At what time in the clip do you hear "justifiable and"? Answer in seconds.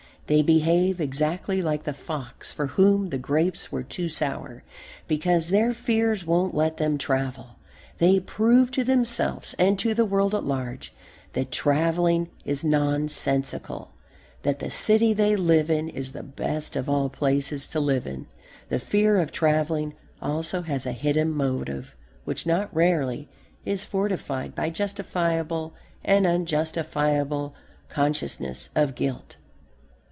24.69-26.25